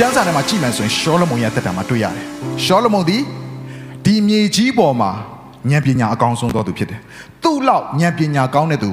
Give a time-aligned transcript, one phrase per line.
[0.00, 2.24] ကျမ်းစာထဲမှာကြည့်မှန်ဆိုရင်ရှောလမုန်ရဲ့တက်တာမှာတွေ့ရတယ်။
[2.64, 3.18] ရှောလမုန်ဒီ
[4.04, 5.10] ဒီမြေကြီးပေါ်မှာ
[5.70, 7.00] ဉာဏ်ပညာအကောင်းဆုံးသောသူဖြစ်တယ်။
[7.42, 8.90] သူ့လောက်ဉာဏ်ပညာကောင်းတဲ့သူ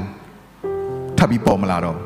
[1.17, 2.03] ထပ်ပြီးပေါ်မလာတော့ဘူး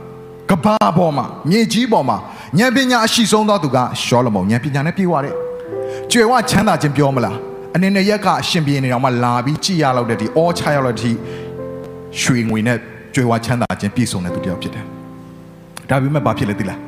[0.49, 2.17] ။ကဘာပေါ်မှာမြေကြီးပေါ်မှာ
[2.59, 5.33] ဉာဏ်ပညာအရှိဆုံးသောသူကရှောလမုန်ဉာဏ်ပညာနဲ့ပြည့်ဝတဲ့။
[6.11, 7.35] ကျွယ်ဝချမ်းသာခြင်းပြောမလား။
[7.75, 11.11] အနေနဲ့ရက်ကအရှင်ပြေနေတော့မှလာပြီးကြည်ရလောက်တဲ့ဒီအောချရောက်တဲ့ဒီ
[12.21, 12.77] ရွှေငွေနဲ့
[13.13, 14.85] ကျွယ်ဝချမ်းသာခြင်းပြည့်စုံတဲ့သူတစ်ယောက်ဖြစ်တယ်။
[15.89, 16.86] ဒါပေမဲ့ဘာဖြစ်လဲသိလား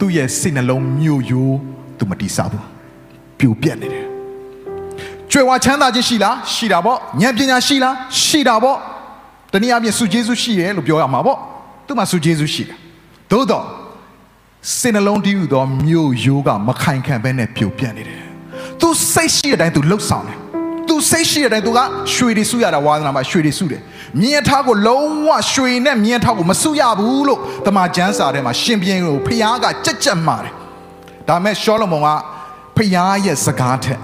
[0.00, 1.56] သူ့ရဲ့စိတ်နှလုံးမြို့ရိုး
[1.98, 2.64] သူမတိဆောက်ဘူး
[3.38, 4.06] ပြိုပြက်နေတယ်
[5.30, 8.76] ကြွယ်ဝချမ်းသာခြင်းရှိလားရှိတာပေါ့ဉာဏ်ပညာရှိလားရှိတာပေါ့
[9.52, 11.38] တနည်းအားဖြင့်စုကျေးဇူးရှိတယ်လို့ပြောရမှာပေါ့
[11.86, 12.76] သူ့မှာစုကျေးဇူးရှိတယ်
[13.30, 13.64] သို့တော့
[14.78, 18.22] စိတ်နှလုံးတည်ယူသောမြို့ရိုးကမခိုင်ခံဘဲနဲ့ပြိုပြက်နေတယ်
[18.80, 20.38] သူစိတ်ရှိတဲ့အတိုင်းသူလှုပ်ဆောင်တယ်
[20.90, 21.80] သူစိတ်ရှိတဲ့အတိုင်းသူက
[22.14, 23.80] ရွှေတွေစုရတာဝါသနာမှာရွှေတွေစုတယ်
[24.20, 30.52] မြင်းထားကိုလုံးဝရွှေနဲ့မြင်းထားကိုမစုရဘူးလို့တမန်ကျမ်းစာထဲမှာရှင်ပြန်ကိုဖျားကကြက်ကြက်မှာတယ်
[31.28, 32.08] ဒါပေမဲ့ရှောလမုန်က
[32.76, 34.00] ဖျားရဲ့စကားထက်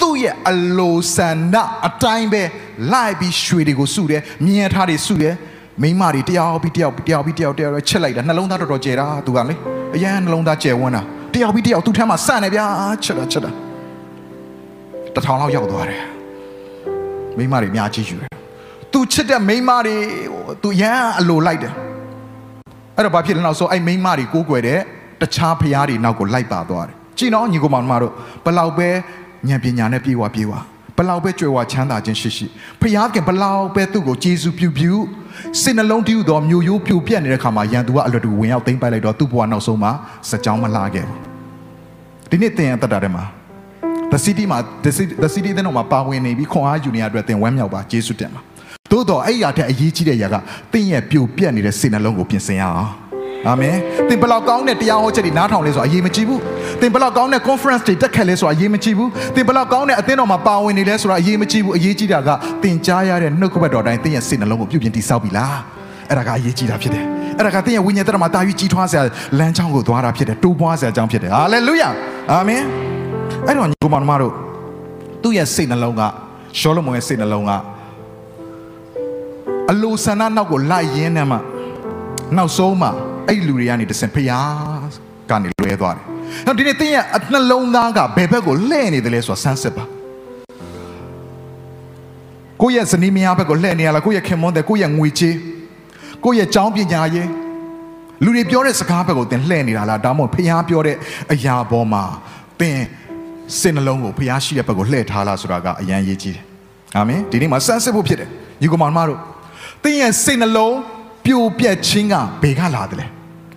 [0.00, 1.56] သူ့ရဲ့အလိုဆန္ဒ
[1.86, 2.42] အတိုင်းပဲ
[2.92, 5.34] လိုက်ပြီးရွှေတွေကိုစုတယ်မြင်းထားတွေစုတယ်
[5.82, 9.54] မိန်းမတွေတယောက်ပြီးတယောက်တယောက်ပြီးတယောက်တယောက်ချက်လိုက်တာနှလုံးသားတော်တော်ကျယ်တာသူကလေ
[9.94, 11.02] အရန်နှလုံးသားကျယ်ဝန်းတာ
[11.34, 12.66] တယောက်ပြီးတယောက်သူ့ထဲမှာစနေဗျာ
[13.04, 13.63] ချက်တာချက်တာ
[15.14, 16.02] တထောင်လောက်ရောက်သွားတယ်
[17.36, 18.28] မိန်းမတွေအများကြီးယူတယ်
[18.92, 19.96] သူချစ်တဲ့မိန်းမတွေ
[20.62, 21.72] သူရန်အလိုလိုက်တယ်
[22.96, 24.80] အဲ့တော့ဘာဖြစ်လဲနောက်ဆိုအဲ့မိန်းမတွေကိုးကွယ်တဲ့
[25.20, 28.12] တခြားဖျားတွေနောက်ကိုလိုက်ပါသွားတယ်ကြည်နော်ညီကောင်မောင်တို့
[28.44, 28.88] ဘလောက်ပဲ
[29.48, 30.52] ဉာဏ်ပညာနဲ့ပြေဝပြေဝ
[30.98, 32.46] ဘလောက်ပဲကြွယ်ဝချမ်းသာခြင်းရှိရှိ
[32.80, 34.92] ဖျားခင်ဘလောက်ပဲသူ့ကိုကျေးဇူးပြုပြု
[35.60, 39.92] စိတ်နှလုံးတည်ယူသောမျိုးရိုးပြိုပြက်နေတဲ့ခါမှာယန်သူကအလွတ်တူဝင်ရောက်သိမ့်ပိုက်လိုက်တော့သူ့ဘဝနောက်ဆုံးမှာ
[40.30, 41.20] စကြောင်းမလာခဲ့ဘူး
[42.30, 43.24] ဒီနေ့သင်ရတတ်တာထဲမှာ
[44.14, 48.40] the city မှာ the city the city တဲ့တော့မှာပါဝင်နေပြီးခွန်အားယူနေရတဲ့အတွက်သင်ဝမ်းမြောက်ပါကျေးဇူးတင်ပါ
[48.90, 50.36] သို့တော့အဲ့ရတဲ့အရေးကြီးတဲ့ຢာက
[50.72, 52.92] သင်ရဲ့ပြိုပြက်နေတဲ့စိတ်နှလုံးကိုပြင်ဆင်ရအောင်
[53.48, 53.76] အာမင်
[54.08, 56.40] သင်ဘယ်လောက်ကောင်းတဲ့တရားဟောချက်တွေနားထောင်လဲဆိုတာအရေးမကြီးဘူး
[56.80, 62.30] သင်ဘယ်လောက်ကောင်းတဲ့ conference တွေတက်ခတ်လဲဆိုတာအရေးမကြီးဘူးသင်ဘယ်လောက်ကောင်းတဲ့အသင်းတော်မှာပါဝင်နေလဲဆိုတာအရေးမကြီးဘူးအရေးကြီးတာက
[62.62, 65.58] သင်ကြားရတဲ့နှုတ်ကပတ်တော်တိုင်းသင်ရဲ့စိတ်နှလုံးကိုပြုပြင်တည်ဆောက်ပြီလား
[66.08, 67.04] အဲ့ဒါကအရေးကြီးတာဖြစ်တယ်
[67.38, 69.02] အဲ့ဒါကသင်ရဲ့ဝိညာဉ်တော်မှာတာယူကြီးထွားစရာ
[69.38, 71.88] လမ်းကြောင်းကိုသွားတာဖြစ်တယ်တိုးပွားစရာအကြောင်းဖြစ်တယ်ဟာလေလုယာ
[72.32, 72.62] အာမင်
[73.46, 74.34] အဲ့တော့ညီကောင်မတို့
[75.22, 76.02] သူ့ရဲ့စိတ်နှလုံးက
[76.58, 77.50] ရှောလမုန်ရဲ့စိတ်နှလုံးက
[79.70, 81.36] အလိုဆန္ဒနောက်ကိုလိုက်ရင်းနဲ့မှ
[82.36, 82.88] နောက်ဆုံးမှ
[83.28, 84.84] အဲ့လူတွေကနေတစင်ဖျား
[85.30, 86.04] ကနေလွဲသွားတယ်။
[86.46, 89.84] နောက်ဒီနေ့သင်ရဲ့အနှလုံးသားကဘယ်ဘက်ကိုလှည့်နေတယ်လဲဆိုတာဆန်းစစ်ပါ။
[92.60, 95.36] ကိုယ့်ရဲ့ဇနီးမယားဘက်ကိုလှည့်နေရလားကိုယ့်ရဲ့ခင်မွန်းတဲ့ကိုယ့်ရဲ့ငွေချေး
[96.24, 97.28] ကိုယ့်ရဲ့ကြောင်းပညာရေး
[98.24, 100.96] လူတွေပြောတဲ့စကားဘက်ကိုသင်လှည့်နေတာလားဒါမှမဟုတ်ဖျားပြောတဲ့
[101.32, 102.02] အရာပေါ်မှာ
[102.60, 102.78] သင်
[103.60, 106.44] စိတ်နှလုံးကိုဖျားရှိတဲ့ဘက်ကိုလှည့်ထားလားဆိုတာကအရန်ရေးကြီးတယ်။
[106.96, 108.28] အာမင်ဒီနေ့မှာဆန်းစစ်ဖို့ဖြစ်တယ်။
[108.60, 109.18] ညီကောင်မတို့
[109.82, 110.76] သင်ရဲ့စိတ်နှလုံး
[111.24, 113.06] ပြိုပြက်ခြင်းကဘယ်ကလာတယ်လဲ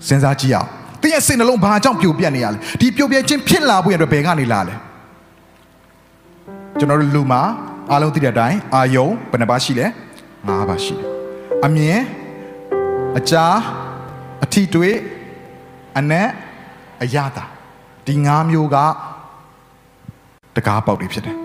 [0.08, 0.68] စဉ်းစားကြည့်အောင်
[1.02, 4.76] သင်ရဲ့စိတ်နှလုံးဘာကြောင့်ပြိုပြက်နေရလဲဒီပြိုပြက်ခြင်းဖြစ်လာဖို့ရတော့ဘယ်ကနေလာလဲ
[6.80, 7.42] ကျွန်တော်တို့လူမှာ
[7.92, 9.86] အားလုံးသိတဲ့အတိုင်းအာယုံဘယ်နှပါရှိလဲ
[10.48, 11.10] ၅ပါရှိတယ်
[11.66, 12.00] အမြင်
[13.18, 13.56] အကြား
[14.44, 14.96] အထီတွေ့
[15.98, 16.30] အနက်
[17.04, 17.46] အရသာ
[18.06, 18.78] ဒီ၅မျိုးက
[20.58, 21.38] တကားပေါက်တွေဖြစ်တယ်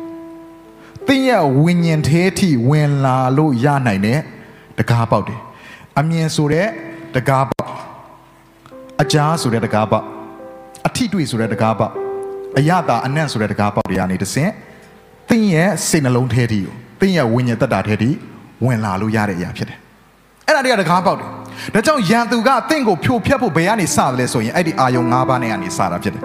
[1.06, 4.18] သင်ရဲ့ဝိညာဉ်သေးထိဝင်လာလို့ရနိုင်တဲ့
[4.78, 5.36] တကားပေါက်တွေ
[5.98, 6.68] အမြင်ဆိုတဲ့
[7.16, 7.72] တကားပေါက်
[9.02, 10.06] အကြားဆိုတဲ့တကားပေါက်
[10.86, 11.92] အထိတွေ့ဆိုတဲ့တကားပေါက်
[12.58, 14.50] အယတာအနံ့ဆိုတဲ့တကားပေါက်တွေကနေတဆင့်
[15.28, 18.10] သင်ရဲ့စိတ်နှလုံးထဲထိကိုသင်ရဲ့ဝိညာဉ်တက်တာထဲထိ
[18.64, 19.78] ဝင်လာလို့ရတဲ့အရာဖြစ်တယ်
[20.46, 21.28] အဲ့ဒါတွေကတကားပေါက်တယ်
[21.74, 26.22] ဒါကြောင့်ယန်သူကသင်ကိုဖြိုဖျက်ဖို့ဘယ်ကနေစတယ်လဲဆိုရင်အဲ့ဒီအာယုံ၅ပါးနဲ့ကနေစတာဖြစ်တယ်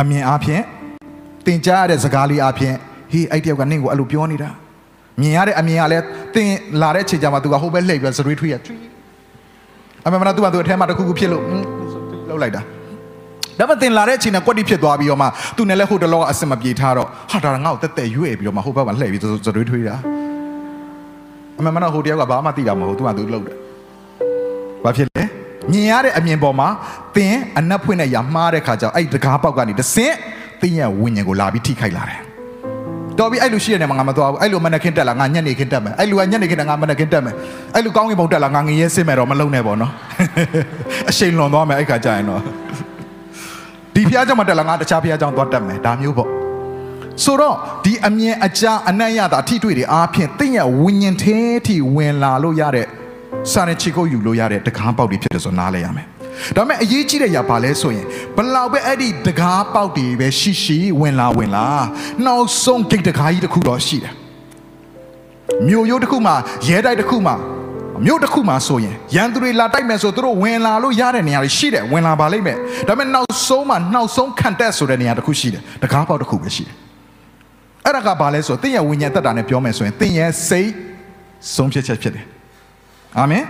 [0.00, 0.62] အမြင်အားဖြင့်
[1.46, 2.74] သင်ကြားရတဲ့စကားလေးအားဖြင့်
[3.12, 4.50] ဟေးအဲ့တယောက်ကနင့်ကိုအဲ့လိုပြောနေတာ
[5.20, 6.04] မြင်ရတဲ့အမြင်ကလည်း
[6.34, 6.50] တင်
[6.82, 8.80] လာတဲ့ချိန်ကျမှသူကဟိုဘက်လှည့်ပြီးစရွေးထွေးရထွေး
[10.04, 11.42] အမေမနာသူကသူအထဲမှာတခုခုဖြစ်လို့
[12.28, 12.62] လှုပ်လိုက်တာ
[13.58, 15.26] ဒါပေမဲ့တင်လာတဲ့အချိန်ကကွက်တိဖြစ်သွားပြီးတော့မှ
[15.56, 19.24] သူနဲ့လည်းဟိုတလောကအစင်မပြေထားတော့ဟာဒါငါ့ကိုတက်တက်ရွေ့ပြီးတော့မှဟိုဘက်မှာလှည့်ပြီးစ
[19.56, 19.94] ရွေးထွေးတာ
[21.58, 23.56] အမေမနာဟိုတယောက်ကဘာမှသိတာမဟုတ်သူကသူလှုပ်တယ်
[24.84, 25.24] ဘာဖြစ်လဲ
[25.72, 26.68] မြင်ရတဲ့အမြင်ပေါ်မှာ
[27.16, 30.14] သင်အနက်ဖွင့်တဲ့ຢာမှားတဲ့ခါကျတော့အဲ့တကားပေါက်ကနေတဆင့်
[30.60, 32.20] သင်ရဲ့ဝိညာဉ်ကိုလာပြီးထိခိုက်လာတယ်
[33.18, 37.34] တော်ပြီအဲ့လိုရှိရနေမှာငါမသွားဘူးအဲ့လိုမနက်ခင်းတက်လာငါညက်နေခင်းတက်မယ်အဲ့လိုကညက်နေခင်းတက်ငါမနက်ခင်းတက်မယ်
[37.74, 39.92] အဲ့လိုကောင်းကင်ဘုံတက်လာငါငရဲဆင်းမယ်တော့မလုံနဲ့ပေါ့နော်
[41.10, 42.40] အရှိန်လွန်သွားမယ်အဲ့ခါကျရင်တော့
[43.94, 46.28] ဒီဖျားကြောင့်မတက်လာငါတခြားဖျားကြောင့်သွားတက်မယ်ဒါမျိုးပေါ့
[47.24, 47.54] ဆိုတော့
[47.84, 52.86] ဒီအမြင်အကြအနံ့ရတာအထီးတွေ့တွေအားဖြင့်သင်ရဲ့ဝိညာဉ်ထဲထိဝင်လာလို့ရတဲ့
[53.52, 56.06] စာနဲ့ချေကိုယူလို့ရတဲ့တကားပေါက်တွေဖြစ်တယ်ဆိုနားလဲရမယ်
[56.56, 58.06] ဒါပေမဲ့အရေးကြီးတဲ့ຢာဘာလဲဆိုရင်
[58.36, 61.66] ဘလောက်ပဲအဲ့ဒီတကားပေါက်တွေပဲရှိရှိဝင်လာဝင်လာ
[62.26, 64.14] နောက်ဆုံးဂိတ်တကားကြီးတစ်ခုတော့ရှိတယ်
[65.68, 66.32] မြို့ရိုးတစ်ခုမှ
[66.68, 67.32] ရဲတိုက်တစ်ခုမှ
[68.04, 72.56] မြို့တစ်ခုမှဆိုရင်ရန်သူတွေလာတိုက်မယ်ဆိုသူတို့ဝင်လာလို့ရတဲ့နေရာတွေရှိတယ်ဝင်လာပါလိမ့်မယ်
[72.88, 76.74] ဒါပေမဲ့နောက်ဆုံးမှနောက်ဆုံးခံတက်ဆိုတဲ့နေရာတစ်ခုရှိတယ်တကားပေါက်တစ်ခုပဲရှိတယ်
[77.84, 80.70] အဲ့ဒါကဘာလဲဆိုတော့သင်ရဲ့ဝိညာဉ်သက်တာနဲ့ပြောမယ်ဆိုရင်သင်ရဲ့စိတ်
[81.54, 82.24] ဆုံးဖြတ်ချက်ဖြစ်တယ်
[83.18, 83.44] အာမင်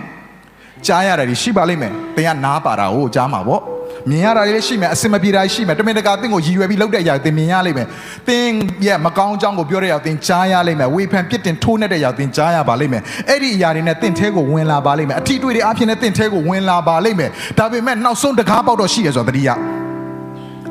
[0.85, 3.61] ကြားရတာတွေရှိပါလိမ့်မယ်သင်ကနားပါတာကိုကြားမှာပေါ့
[4.09, 7.87] မြင်ရတာတွေလည်းရှိမယ်အစင်မပြေတာတွေရှိမယ်တမင်တကာသင်ကိုရည်ရွယ်ပြီးလုပ်တဲ့အရာတွေသင်မြင်ရလိမ့်မယ်
[8.27, 8.45] သင်
[8.85, 19.49] ရဲ့မကောင်းအကြောင်းကိုပြောတဲ့အရာသင်ကြားရလိမ့်မယ်ဝေဖန်ပြစ်တင်ထိုးနှက်တဲ့အရာသင်ကြားရပါလိမ့်မယ်အဲ့ဒီအရာတွေနဲ့သင်ထဲကိုဝင်လာပါလိမ့်မယ်အထီးတွေတွေအဖြစ်နဲ့သင်ထဲကိုဝင်လာပါလိမ့်မယ်ဒါပေမဲ့နောက်ဆုံးတကားပေါက်တော့ရှိရဆိုတော့တတိယ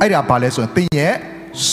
[0.01, 1.15] အဲ့ဒါဘာလဲဆိုရင်သင်ရဲ့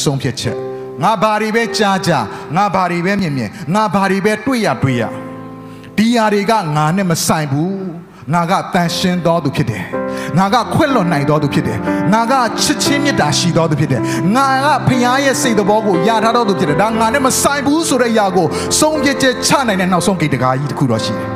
[0.01, 0.57] ဆုံးဖြတ်ချက်
[1.03, 2.25] ငါဘာတွေပဲကြားကြား
[2.55, 5.03] ငါဘာတွေပဲမြင်မြင်ငါဘာတွေပဲတွေ့ရတွေ့ရ
[5.97, 7.73] ဒီຢာတွေကငါနဲ့မဆိုင်ဘူး
[8.31, 9.83] ငါကတန်ရှင်းတော်သူဖြစ်တယ်
[10.37, 11.77] ငါကခွင့်လွတ်နိုင်တော်သူဖြစ်တယ်
[12.13, 14.01] ငါကချစ်ချင်းမေတ္တာရှိတော်သူဖြစ်တယ်
[14.35, 18.47] ငါကဖခင်ရဲ့စိတ်တော်ကိုရထားတော်သူဖြစ်တယ်ဒါငါနဲ့မဆိုင်ဘူးဆိုတဲ့အရာကို
[18.79, 21.27] ဆုံးဖြတ်ချက်ချနိုင်တဲ့နောက်ဆုံးဂိတ်တကားကြီးတစ်ခုတော့ရှိတယ်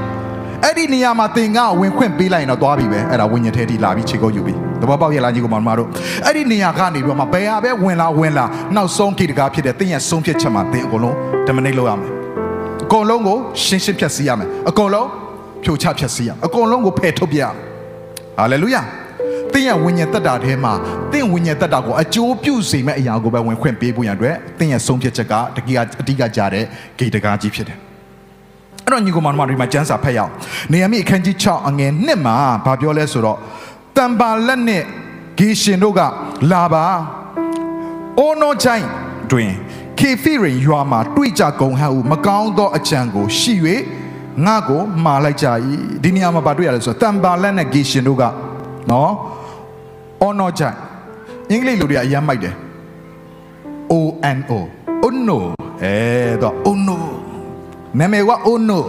[0.63, 5.87] အဲ့ဒီနေရာမှာသင်ကဝင်ခွင့်ပေးလိုက်ရင်တော့သွားပြီပဲအဲ့ဒါဝိညာဉ်ထဲထိလာပြီးခြေကုပ်ယူပြီတဘောပေါက်ရလာကြီးကိုမမတို့
[6.25, 8.45] အဲ့ဒီနေရာကနေပြီးတော့မှဘယ်ဟာပဲဝင်လာဝင်လာ
[8.75, 11.15] နောက်ဆုံးဂိတ်တကားဖြစ်တဲ့သင်ရဲ့ဆုံးဖြတ်ချက်မှာသင်အကုန်လုံး
[11.47, 12.11] ဒမနိတ်လုပ်ရမယ်
[12.85, 15.07] အကုန်လုံးကိုရှင်းရှင်းဖြတ်စည်းရမယ်အကုန်လုံး
[15.63, 17.53] ဖြိုချဖြတ်စည်းရမယ်အကုန်လုံးကိုဖယ်ထုတ်ပြရမယ်
[18.37, 18.81] ဟာလေလုယာ
[19.53, 20.73] သင်ရဲ့ဝိညာဉ်တက်တာထဲမှာ
[21.11, 26.65] သင်ဝိညာဉ်တက်တာကိုအကျိုးပြုစေမဲ့အရာကိုပဲဝင်ခွင့်ပေးဖို့ရန်အတွက်သင်ရဲ့ဆုံးဖြတ်ချက်ကတကယ်အဓိကကြတဲ့
[26.97, 27.77] ဂိတ်တကားကြီးဖြစ်တယ်
[28.85, 30.31] အဲ့တော့ညီကောင်မတို့ဒီမှာကျမ်းစာဖတ်ရအောင်
[30.71, 33.37] နေရမိအခန်းကြီး6အငယ်1မှာဘာပြောလဲဆိုတော့
[33.97, 34.83] တံပါလက်နဲ့
[35.37, 36.01] ဂေရှင်တို့က
[36.51, 36.85] လာပါ
[38.19, 38.87] အိုနိုချိုင်း
[39.31, 39.51] တွင်
[39.99, 43.53] ခေဖိရင်ရွာမှာတွေ့ကြကုန်ဟန်ဟုမကောင်းသောအကြံကိုရှိ၍
[44.45, 45.47] ငါကိုမှားလိုက်ကြ၏
[46.03, 48.23] ဒီနေရာမှာဘာတွေ့ရလဲဆိုတော့တံပါလက်နဲ့ဂေရှင်တို့က
[48.91, 49.11] နော်
[50.21, 50.77] အော်နိုချိုင်း
[51.49, 52.55] အင်္ဂလိပ်လူတွေကအရင်မိုက်တယ်
[53.91, 53.93] O
[54.37, 54.53] N O
[55.07, 55.39] Ono
[55.83, 55.95] အဲ
[56.41, 56.97] တော့ Ono
[57.99, 58.79] နာမည်က Ono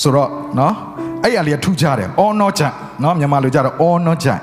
[0.00, 0.74] ဆိုတော့နော်
[1.22, 2.72] အဲ့ရလေးကထူးခြားတယ် Ono ချန်
[3.02, 4.40] နော်မြန်မာလိုကြတော့ Ono ချန်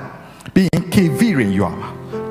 [0.54, 1.88] ပြီးရင် KV ရင်ရွာမှာ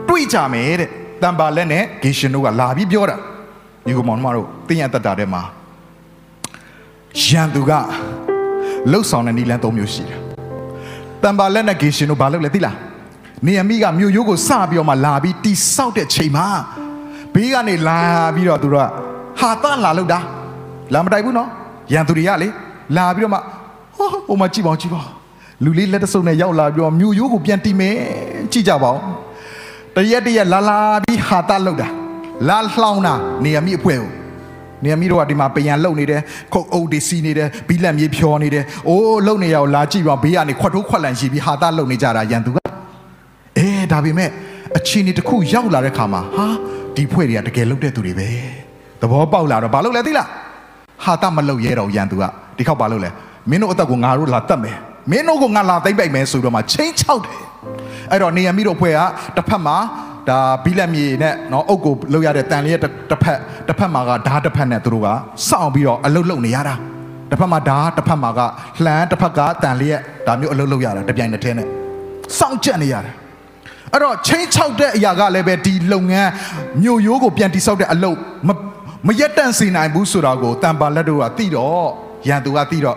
[0.07, 0.89] တွေ့ကြမယ်တဲ့
[1.21, 3.17] တံပါလက်နဲ့ဂေရှင်တို့ကလာပြီးပြောတာ
[3.85, 5.41] ဒီကောင်မတို့တင်းရတတ်တာတဲ့မှာ
[7.19, 7.71] ရန်သူက
[8.91, 10.19] လှုပ်ဆောင်တဲ့နီလန်း၃မျိုးရှိတယ်
[11.23, 12.75] တံပါလက်နဲ့ဂေရှင်တို့ဘာလုပ်လဲသိလား
[13.45, 16.47] နေအမိကမြို့ရိုးကိုစပြီးတော့မှလာပြီးတိဆောက်တဲ့ချိန်မှာ
[17.33, 17.99] ဘေးကနေလာ
[18.35, 18.87] ပြီးတော့သူတို့က
[19.39, 20.19] ဟာတလာလို့တာ
[20.93, 21.49] လာမတိုက်ဘူးနော်
[21.93, 22.47] ရန်သူတွေကလေ
[22.95, 23.39] လာပြီးတော့မှ
[23.97, 25.07] ဟိုဟိုမှာကြည့်ပါဦးကြည့်ပါဦး
[25.63, 27.95] လူလေးလက်တစုံနဲ့ရောက်လာပြီးတော့မြို့ရိုးကိုပြန်တီမယ်
[28.51, 28.99] ကြည့်ကြပါဦး
[29.95, 31.87] တရက်တရက်လာလာပြီးဟာတလောက်တာ
[32.47, 34.09] လာလှောင်းတာနေအမိအဖွဲကို
[34.83, 36.21] နေအမိတို့ကဒီမှာပယံလုံနေတယ်
[36.53, 42.57] ခုတ်အုပ်တွေစီးနေတယ်ဘီလက်မြေဖြောနေတယ်အိုးလုံနေရအောင်လာကြည့်ပါဘေးကနေခွတ်ထိုးခွက်လန်ရှိပြီးဟာတလုံနေကြတာရန်သူက
[43.57, 44.29] အဲဒါပေမဲ့
[44.77, 46.47] အချင်းဒီတစ်ခုရောက်လာတဲ့ခါမှာဟာ
[46.95, 48.29] ဒီဖွဲ့တွေကတကယ်လုံတဲ့သူတွေပဲ
[49.01, 50.27] သဘောပေါက်လာတော့ဘာလုပ်လဲသိလား
[51.05, 52.23] ဟာတမလုံရဲတော့ရန်သူက
[52.57, 53.09] ဒီခေါက်ဘာလုပ်လဲ
[53.49, 54.77] မင်းတို့အသက်ကိုငါတို့လာတတ်မယ်
[55.11, 57.41] မင်းတို့ကိုငါလာသိမ့်ပိုက်မယ်ဆိုတော့မှချင်းချောက်တယ်
[58.11, 58.99] အဲ့တော့နေရမိတို့ဖွဲ့က
[59.35, 59.75] တစ်ဖက်မှာ
[60.28, 65.08] ဒါဘီလက်မြေနဲ့เนาะအုတ်ကိုလောက်ရတဲ့တန်လေးတစ်တစ်ဖက်တစ်ဖက်မှာကဓာတ်တစ်ဖက်နဲ့သူတို့က
[65.48, 66.74] စောင့်ပြီးတော့အလုတ်လုတ်နေရတာ
[67.30, 68.40] တစ်ဖက်မှာဓာတ်တစ်ဖက်မှာက
[68.84, 71.66] လှမ်းတစ်ဖက်ကတန်လေးရဲ့ဒါမျိုးအလုတ်လုတ်ရတာတပြိုင်တည်းနဲ့
[72.38, 73.14] စောင့်ကြက်နေရတယ်
[73.92, 76.30] အဲ့တော့ချင်းချောက်တဲ့အရာကလည်းပဲဒီလုပ်ငန်း
[76.82, 78.16] မြို့ရိုးကိုပြန်တိဆောက်တဲ့အလုပ်
[78.48, 78.50] မ
[79.06, 81.88] မရက်တန့်စေနိုင်ဘူးဆိုတာကိုတန်ပါလက်တို့ကသိတော့
[82.28, 82.96] ရန်သူကသိတော့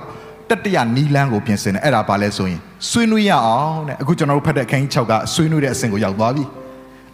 [0.50, 2.60] တတရနီလန်းကိုပြင်ဆင်တယ်အဲ့ဒါပါလဲဆိုရင်
[2.90, 6.44] ဆွေးနွေးရအောင်တဲ့အခုကျွန်တော်တို့ဖတ်တဲ့အခန်းကြီး6ကဆွေးနွေးတဲ့အဆင့်ကိုရောက်သွားပြီ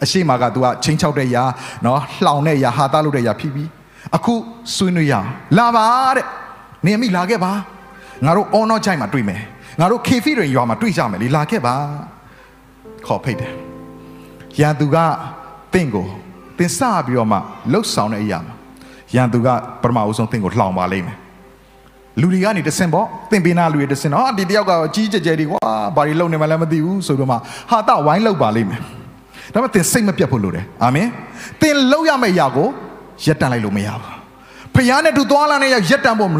[0.02, 1.42] အရှိမက तू ကချင်းချောက်တဲ့ຢာ
[1.84, 3.64] နော်လှောင်တဲ့ຢာဟာသားလုပ်တဲ့ຢာဖြစ်ပြီ
[4.16, 4.34] အခု
[4.76, 5.86] ဆွေးနွေးရအောင်လာပါ
[6.16, 6.26] တဲ့
[6.86, 7.52] နေမိလာခဲ့ပါ
[8.24, 9.40] ငါတို့အော်နော့ချိုင်မှာတွေ့မယ်
[9.80, 11.74] ငါတို့ခေဖီရင်ရွာမှာတွေ့ကြမယ်လေလာခဲ့ပါ
[13.06, 13.52] ခေါ်ဖိတ်တယ်
[14.60, 14.96] ရန်သူက
[15.74, 16.06] တင့်ကို
[16.58, 17.38] တင်စပြီးတော့မှ
[17.72, 18.54] လှုပ်ဆောင်တဲ့အရာမှာ
[19.14, 19.48] ရန်သူက
[19.82, 21.16] ပထမအဆုံးတင့်ကိုလှောင်ပါလိမ့်မယ်
[22.20, 25.60] လူတွေကနေတဆင်ပေါ့သင်ပေးနာလူတွေတဆင်တော့ဒီတယောက်ကကြီးကြဲကြဲဒီကွာ
[25.96, 27.36] ဘာတွေလုံနေမှလည်းမသိဘူးဆိုတော့မှ
[27.70, 28.80] ဟာတဝိုင်းလောက်ပါလိမ့်မယ်
[29.52, 31.08] ဒါပေမဲ့သင်စိတ်မပြတ်ဖို့လိုတယ်အာမင်
[31.60, 32.68] သင်လောက်ရမယ့်အရာကို
[33.24, 34.16] ရက်တန်လိုက်လို့မရဘူး
[34.74, 36.30] ဖះနဲ့သူသွားလာနေရရက်တန်ဖို့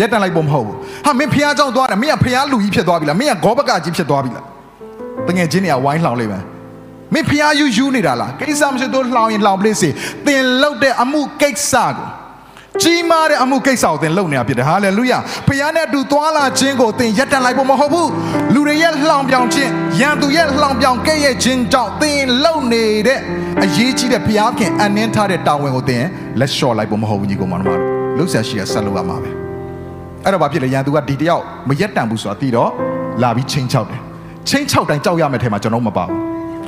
[0.00, 4.44] ရက်တန်လိုက်ဖို့မဟုတ်ဘူးဟာမင်းဖះเจ้าသွားတယ်မင်းကဖះလူကြီးဖြစ်သွားပြီလားမင်းကဂောဘကကြီးဖြစ်သွားပြီလား
[5.28, 6.44] တငယ်ချင်းတွေကဝိုင်းလှောင်လိုက်မယ်
[7.14, 9.88] မင်းဖះယူယူနေတာလားကိစ္စမရှိတော့လှောင်ရင်လှောင်ပလိစေ
[10.26, 12.08] သင်လောက်တဲ့အမှုကိစ္စကို
[12.79, 18.09] ကြီးမားတဲ့အမှုကိစ္စကိုသင်လုပ်နေတာဖြစ်တယ်ဟာလေလုယာဖခင်နဲ့အတူသွားလာခြင်းကိုသင်ရပ်တန့်လိုက်ဖို့မဟုတ်ဘူး
[18.53, 23.19] လူတွေရဲ့လှောင်ပြောင်ခြင်းရန်သူရဲ့လှောင်ပြောင်ကဲ့ရဲ့ခြင်းကြောင့်သင်လုပ်နေတဲ့
[23.63, 26.03] အရေးကြီးတဲ့ဖခင်အနှင်းထားတဲ့တာဝန်ကိုသင်
[26.39, 27.79] လက်လျှော့လိုက်ဖို့မဟုတ်ဘူးညီကောင်မတို့
[28.17, 29.29] လှုပ်ရှားရှိရဆက်လုပ်ရမှာပဲ
[30.23, 32.69] အဲ့တော့ဘာဖြစ်လဲရန်သူကဒီတယောက်မရက်တန့်ဘူးဆိုတာသိတော့
[33.21, 34.01] လာပြီးချင်းချောက်တယ်
[34.49, 36.17] ချင်းချောက်တိုင်းကြောက်ရမယ့်ထဲမှာကျွန်တော်မပါဘူး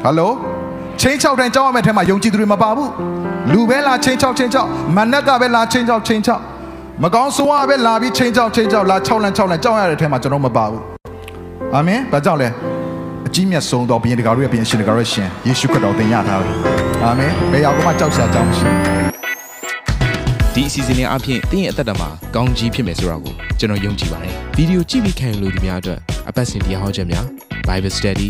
[0.03, 0.31] ဟယ်လို
[1.02, 2.90] ချင်းချောက်တိုင်းကြောက်ရမယ့်ထဲမှာယုံကြည်သူတွေမပါဘူး
[3.52, 6.42] လူပဲလာချင်းချောက်ချင်းချောက်မနက်ကပဲလာချင်းချောက်ချင်းချောက်
[7.04, 10.82] မကောင်းဆိုးရပဲလာပြီးချင်းချောက်ချင်းချောက်လာ6လန်း6လန်းကြောက်ရတဲ့ထဲမှာကျွန်တော်မပါဘူး
[11.74, 12.50] အာမင်ဘာကြောင့်လဲ
[13.28, 16.56] အကြီးမြတ်ဆုံးသောဘုရင်တကာတို့ရဲ့ဘုရင်ရှင်တကာတို့ရဲ့ရှင်ယေရှုခရစ်တော်သင်ရထားတယ်
[17.04, 19.14] အာမင်ဘယ်ရောက်မှကြောက်စရာအကြောင်းမရှိဘူး
[20.54, 27.26] ဒီအစီအစဉ်လေးအပြင်တင်းရဲ့အသက်တာမှာကောင်းကြီးဖြစ်မယ်ဆိုတာကိုကျွန်တော်ယုံကြည်ပါတယ်ဗီဒီယိုကြည့်ပြီးခံယူလို့ဒီများအတွက်အပတ်စဉ်တရားဟောခြင်းများ
[27.68, 28.30] Bible Study